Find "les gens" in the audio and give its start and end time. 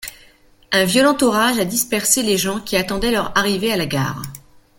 2.23-2.59